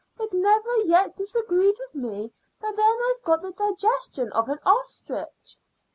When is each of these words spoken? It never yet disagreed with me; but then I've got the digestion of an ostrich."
It 0.19 0.33
never 0.33 0.77
yet 0.77 1.15
disagreed 1.15 1.75
with 1.77 1.93
me; 1.93 2.33
but 2.59 2.75
then 2.75 2.89
I've 3.11 3.21
got 3.21 3.43
the 3.43 3.51
digestion 3.53 4.31
of 4.33 4.49
an 4.49 4.57
ostrich." 4.65 5.59